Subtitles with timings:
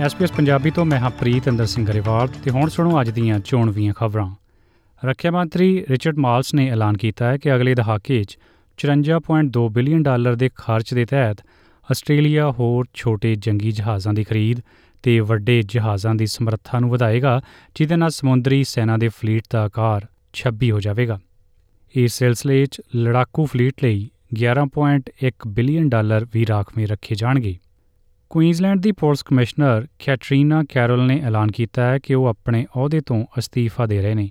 [0.00, 3.94] SPS Punjabi ਤੋਂ ਮੈਂ ਹਾਂ ਪ੍ਰੀਤ ਅੰਦਰ ਸਿੰਘ ਗਰੇਵਾਲ ਤੇ ਹੁਣ ਸੁਣੋ ਅੱਜ ਦੀਆਂ ਚੋਣਵੀਆਂ
[3.94, 4.34] ਖਬਰਾਂ।
[5.04, 8.38] ਰੱਖਿਆ ਮੰਤਰੀ ਰਿਚਰਡ ਮਾਲਸ ਨੇ ਐਲਾਨ ਕੀਤਾ ਹੈ ਕਿ ਅਗਲੇ ਦਹਾਕੇ 'ਚ
[8.78, 11.36] 54.2 ਬਿਲੀਅਨ ਡਾਲਰ ਦੇ ਖਰਚ ਦੇ ਤਹਿਤ
[11.90, 14.60] ਆਸਟ੍ਰੇਲੀਆ ਹੋਰ ਛੋਟੇ ਜੰਗੀ ਜਹਾਜ਼ਾਂ ਦੀ ਖਰੀਦ
[15.02, 17.40] ਤੇ ਵੱਡੇ ਜਹਾਜ਼ਾਂ ਦੀ ਸਮਰੱਥਾ ਨੂੰ ਵਧਾਏਗਾ,
[17.74, 21.20] ਜਿਹਦੇ ਨਾਲ ਸਮੁੰਦਰੀ ਸੈਨਾ ਦੇ ਫਲੀਟ ਦਾ ਆਕਾਰ 26 ਹੋ ਜਾਵੇਗਾ।
[21.94, 27.56] ਇਸ ਸਿਲਸਿਲੇ 'ਚ ਲੜਾਕੂ ਫਲੀਟ ਲਈ 11.1 ਬਿਲੀਅਨ ਡਾਲਰ ਵੀ ਰਾਖਵੇਂ ਰੱਖੇ ਜਾਣਗੇ।
[28.30, 33.26] ਕੁਈਨਜ਼ਲੈਂਡ ਦੀ ਪੁਲਿਸ ਕਮਿਸ਼ਨਰ ਕੈਟਰੀਨਾ ਕੈਰੋਲ ਨੇ ਐਲਾਨ ਕੀਤਾ ਹੈ ਕਿ ਉਹ ਆਪਣੇ ਅਹੁਦੇ ਤੋਂ
[33.38, 34.30] ਅਸਤੀਫਾ ਦੇ ਰਹੇ ਨੇ।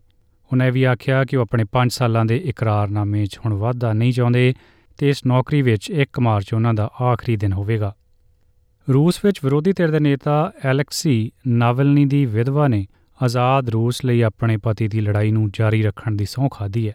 [0.52, 4.14] ਉਹਨਾਂ ਇਹ ਵੀ ਆਖਿਆ ਕਿ ਉਹ ਆਪਣੇ 5 ਸਾਲਾਂ ਦੇ ਇਕਰਾਰਨਾਮੇ 'ਚ ਹੁਣ ਵਾਧਾ ਨਹੀਂ
[4.14, 4.54] ਚਾਹੁੰਦੇ
[4.98, 7.96] ਤੇ ਇਸ ਨੌਕਰੀ ਵਿੱਚ 1 ਮਾਰਚ ਉਹਨਾਂ ਦਾ ਆਖਰੀ ਦਿਨ ਹੋਵੇਗਾ।
[8.94, 12.88] ਰੂਸ ਵਿੱਚ ਵਿਰੋਧੀ ਧਿਰ ਦੇ ਨੇਤਾ ਐਲੈਕਸੀ ਨਾਵਲਨੀ ਦੀ ਵਿਧਵਾ ਨੇ
[13.24, 16.94] ਆਜ਼ਾਦ ਰੂਸ ਲਈ ਆਪਣੇ ਪਤੀ ਦੀ ਲੜਾਈ ਨੂੰ ਜਾਰੀ ਰੱਖਣ ਦੀ ਸਹੁੰ ਖਾਧੀ ਹੈ।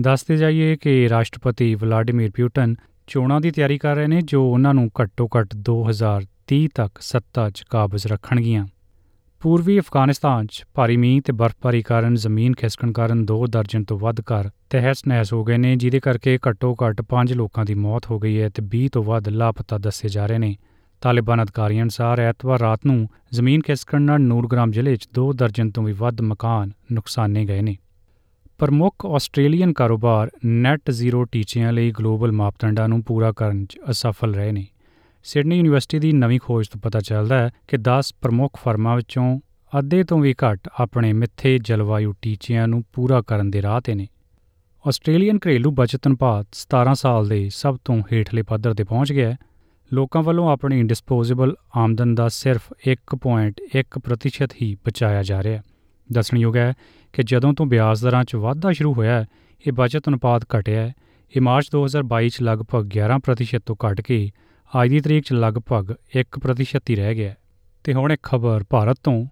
[0.00, 4.90] ਦੱਸਦੇ ਜਾਈਏ ਕਿ ਰਾਸ਼ਟਰਪਤੀ ਵਲਾਡੀਮੀਰ ਪੁਟਿਨ ਚੋਣਾਂ ਦੀ ਤਿਆਰੀ ਕਰ ਰਹੇ ਨੇ, ਜੋ ਉਹਨਾਂ ਨੂੰ
[5.02, 8.66] ਘੱਟੋ-ਘੱਟ 2030 ਤੱਕ ਸੱਤਾ 'ਚ ਕਾਬਜ਼ ਰੱਖਣਗੀਆਂ।
[9.40, 14.20] ਪੂਰਬੀ ਅਫਗਾਨਿਸਤਾਨ 'ਚ ਭਾਰੀ ਮੀਂਹ ਤੇ ਬਰਫ਼ਬਾਰੀ ਕਾਰਨ ਜ਼ਮੀਨ ਖਿਸਕਣ ਕਾਰਨ 2 ਦਰਜਨ ਤੋਂ ਵੱਧ
[14.20, 18.48] ਘਰ ਤਹਿਸ-ਨਹਿਸ ਹੋ ਗਏ ਨੇ, ਜਿਹਦੇ ਕਰਕੇ ਘੱਟੋ-ਘੱਟ 5 ਲੋਕਾਂ ਦੀ ਮੌਤ ਹੋ ਗਈ ਹੈ
[18.48, 20.56] ਤੇ 20 ਤੋਂ ਵੱਧ ਲਾਪਤਾ ਦੱਸੇ ਜਾ ਰਹੇ ਨੇ।
[21.00, 25.84] ਤਾਲਿਬਾਨ ਅਧਿਕਾਰੀਆਂ ਅਨੁਸਾਰ, ਐਤਵਾਰ ਰਾਤ ਨੂੰ ਜ਼ਮੀਨ ਖਿਸਕਣ ਨਾਲ ਨੂਰਗ੍ਰਾਮ ਜ਼ਿਲ੍ਹੇ 'ਚ 2 ਦਰਜਨ ਤੋਂ
[25.84, 27.76] ਵੀ ਵੱਧ ਮਕਾਨ ਨੁਕਸਾਨੇ ਗਏ ਨੇ।
[28.58, 34.52] ਪ੍ਰਮੁੱਖ ਆਸਟ੍ਰੇਲੀਅਨ ਕਾਰੋਬਾਰ ਨੈਟ ਜ਼ੀਰੋ ਟੀਚਿਆਂ ਲਈ ਗਲੋਬਲ ਮਾਪਦੰਡਾਂ ਨੂੰ ਪੂਰਾ ਕਰਨ 'ਚ ਅਸਫਲ ਰਹੇ
[34.52, 34.66] ਨੇ।
[35.24, 39.40] ਸਿਡਨੀ ਯੂਨੀਵਰਸਿਟੀ ਦੀ ਨਵੀਂ ਖੋਜ ਤੋਂ ਪਤਾ ਚੱਲਦਾ ਹੈ ਕਿ 10 ਪ੍ਰਮੁੱਖ ਫਰਮਾਂ ਵਿੱਚੋਂ
[39.78, 44.08] ਅੱਧੇ ਤੋਂ ਵੀ ਘੱਟ ਆਪਣੇ ਮਿੱਥੇ ਜਲਵਾਯੂ ਟੀਚਿਆਂ ਨੂੰ ਪੂਰਾ ਕਰਨ ਦੇ ਰਾਹ ਤੇ ਨੇ।
[44.88, 49.36] ਆਸਟ੍ਰੇਲੀਅਨ ਘਰੇਲੂ ਬਚਤ ਅਨੁਪਾਤ 17 ਸਾਲ ਦੇ ਸਭ ਤੋਂ ਹੇਠਲੇ ਪੱਧਰ ਤੇ ਪਹੁੰਚ ਗਿਆ ਹੈ।
[49.92, 55.62] ਲੋਕਾਂ ਵੱਲੋਂ ਆਪਣੀ ਡਿਸਪੋਜ਼ੇਬਲ ਆਮਦਨ ਦਾ ਸਿਰਫ 1.1% ਹੀ ਬਚਾਇਆ ਜਾ ਰਿਹਾ ਹੈ।
[56.12, 56.74] ਦੱਸਣਯੋਗ ਹੈ
[57.12, 59.26] ਕਿ ਜਦੋਂ ਤੋਂ ਵਿਆਜ ਦਰਾਂ 'ਚ ਵਾਧਾ ਸ਼ੁਰੂ ਹੋਇਆ ਹੈ,
[59.66, 60.92] ਇਹ ਬਚਤ ਅਨੁਪਾਤ ਘਟਿਆ ਹੈ।
[61.36, 64.30] ਇਹ ਮਾਰਚ 2022 'ਚ ਲਗਭਗ 11% ਤੋਂ ਘਟ ਕੇ
[64.82, 67.34] ਅੱਜ ਦੀ ਤਰੀਕ 'ਚ ਲਗਭਗ 1% ਹੀ ਰਹਿ ਗਿਆ
[67.84, 69.26] ਤੇ ਹੁਣ ਇੱਕ ਖਬਰ ਭਾਰਤ ਤੋਂ।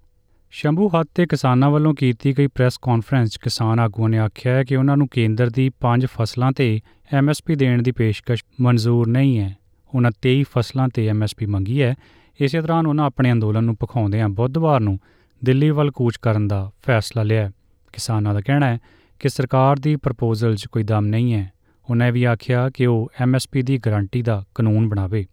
[0.50, 4.64] ਸ਼ੰਭੂ ਹੱਤ ਤੇ ਕਿਸਾਨਾਂ ਵੱਲੋਂ ਕੀਤੀ ਗਈ ਪ੍ਰੈਸ ਕਾਨਫਰੰਸ 'ਚ ਕਿਸਾਨ ਆਗੂਆਂ ਨੇ ਆਖਿਆ ਹੈ
[4.64, 6.80] ਕਿ ਉਹਨਾਂ ਨੂੰ ਕੇਂਦਰ ਦੀ 5 ਫਸਲਾਂ ਤੇ
[7.12, 9.56] ਐਮਐਸਪੀ ਦੇਣ ਦੀ ਪੇਸ਼ਕਸ਼ ਮਨਜ਼ੂਰ ਨਹੀਂ ਹੈ।
[9.94, 11.94] ਉਹਨਾਂ 23 ਫਸਲਾਂ ਤੇ ਐਮਐਸਪੀ ਮੰਗੀ ਹੈ।
[12.40, 14.98] ਇਸੇ ਦੌਰਾਨ ਉਹਨਾਂ ਆਪਣੇ ਅੰਦੋਲਨ ਨੂੰ ਪਖਾਉਂਦਿਆਂ ਬੁੱਧਵਾਰ ਨੂੰ
[15.44, 17.50] ਦਿੱਲੀ ਵੱਲ ਕੂਚ ਕਰਨ ਦਾ ਫੈਸਲਾ ਲਿਆ।
[17.92, 18.78] ਕਿਸਾਨਾਂ ਦਾ ਕਹਿਣਾ ਹੈ
[19.18, 21.52] ਕਿ ਸਰਕਾਰ ਦੀ ਪ੍ਰਪੋਜ਼ਲ 'ਚ ਕੋਈ ਦਮ ਨਹੀਂ ਹੈ।
[21.90, 25.26] ਉਹਨਾਂ ਇਹ ਵੀ ਆਖਿਆ ਕਿ ਉਹ ਐਮਐਸਪੀ ਦੀ ਗਾਰੰਟੀ ਦਾ ਕਾਨੂੰਨ ਬਣਾਵੇ।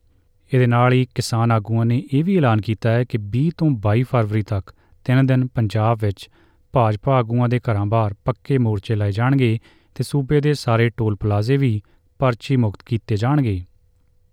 [0.53, 4.01] ਇਹਦੇ ਨਾਲ ਹੀ ਕਿਸਾਨ ਆਗੂਆਂ ਨੇ ਇਹ ਵੀ ਐਲਾਨ ਕੀਤਾ ਹੈ ਕਿ 20 ਤੋਂ 22
[4.01, 4.73] ਫਰਵਰੀ ਤੱਕ
[5.05, 6.29] ਤਿੰਨ ਦਿਨ ਪੰਜਾਬ ਵਿੱਚ
[6.73, 9.59] ਭਾਜਪਾ ਆਗੂਆਂ ਦੇ ਘਰਾਂ ਬਾਹਰ ਪੱਕੇ ਮੋਰਚੇ ਲਾਏ ਜਾਣਗੇ
[9.95, 11.81] ਤੇ ਸੂਬੇ ਦੇ ਸਾਰੇ ਟੋਲ ਪਲਾਜ਼ੇ ਵੀ
[12.19, 13.65] ਪਰਚੀ ਮੁਕਤ ਕੀਤੇ ਜਾਣਗੇ।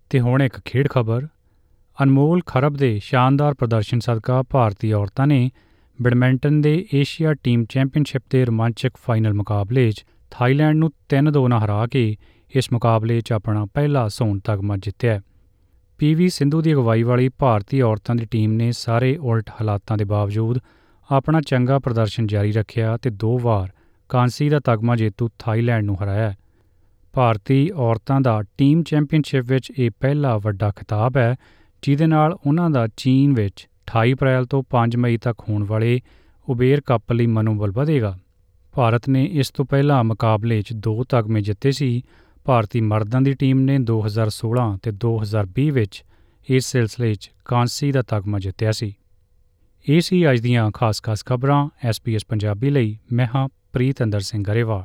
[0.09, 1.27] ਤੇ ਹੁਣ ਇੱਕ ਖੇਡ ਖਬਰ।
[2.03, 5.51] ਅਨਮੋਲ ਖਰਬ ਦੇ ਸ਼ਾਨਦਾਰ ਪ੍ਰਦਰਸ਼ਨ ਸਦਕਾ ਭਾਰਤੀ ਔਰਤਾਂ ਨੇ
[6.01, 11.87] ਬੈਡਮਿੰਟਨ ਦੇ ਏਸ਼ੀਆ ਟੀਮ ਚੈਂਪੀਅਨਸ਼ਿਪ ਦੇ ਰੋਮਾਂਚਕ ਫਾਈਨਲ ਮੁਕਾਬਲੇ 'ਚ ਥਾਈਲੈਂਡ ਨੂੰ 3-2 ਨਾਲ ਹਰਾ
[11.87, 12.17] ਕੇ
[12.55, 15.21] ਇਸ ਮੁਕਾਬਲੇ 'ਚ ਆਪਣਾ ਪਹਿਲਾ ਸੋਨ ਤਗਮਾ ਜਿੱਤਿਆ
[15.99, 20.59] ਪੀਵੀ ਸਿੰਧੂ ਦੀ ਅਗਵਾਈ ਵਾਲੀ ਭਾਰਤੀ ਔਰਤਾਂ ਦੀ ਟੀਮ ਨੇ ਸਾਰੇ ਉਲਟ ਹਾਲਾਤਾਂ ਦੇ ਬਾਵਜੂਦ
[21.11, 23.69] ਆਪਣਾ ਚੰਗਾ ਪ੍ਰਦਰਸ਼ਨ ਜਾਰੀ ਰੱਖਿਆ ਤੇ ਦੋ ਵਾਰ
[24.09, 26.33] ਕਾਂਸੀ ਦਾ ਤਗਮਾ ਜੇਤੂ ਥਾਈਲੈਂਡ ਨੂੰ ਹਰਾਇਆ
[27.13, 31.35] ਭਾਰਤੀ ਔਰਤਾਂ ਦਾ ਟੀਮ ਚੈਂਪੀਅਨਸ਼ਿਪ ਵਿੱਚ ਇਹ ਪਹਿਲਾ ਵੱਡਾ ਖਿਤਾਬ ਹੈ,
[31.81, 36.01] ਜਿਹਦੇ ਨਾਲ ਉਹਨਾਂ ਦਾ ਚੀਨ ਵਿੱਚ 28 ਅਪ੍ਰੈਲ ਤੋਂ 5 ਮਈ ਤੱਕ ਹੋਣ ਵਾਲੇ
[36.49, 38.19] ਉਬੇਰ ਕੱਪ ਲਈ ਮਨੋਬਲ ਵਧੇਗਾ।
[38.75, 42.01] ਭਾਰਤ ਨੇ ਇਸ ਤੋਂ ਪਹਿਲਾਂ ਮੁਕਾਬਲੇ 'ਚ ਦੋ ਤਗਮੇ ਜਿੱਤੇ ਸੀ।
[42.45, 46.03] ਭਾਰਤੀ ਮਰਦਾਂ ਦੀ ਟੀਮ ਨੇ 2016 ਤੇ 2020 ਵਿੱਚ
[46.49, 48.93] ਇਸ ਸਿਲਸਿਲੇ 'ਚ ਕਾਂਸੀ ਦਾ ਤਗਮਾ ਜਿੱਤਿਆ ਸੀ।
[49.89, 54.83] ਇਹ ਸੀ ਅੱਜ ਦੀਆਂ ਖਾਸ-ਖਾਸ ਖਬਰਾਂ। ਐਸਪੀਐਸ ਪੰਜਾਬੀ ਲਈ ਮੈਂ ਹਾਂ ਪ੍ਰੀਤ ਅੰਦਰ ਸਿੰਘ ਗਰੇਵਾਲ।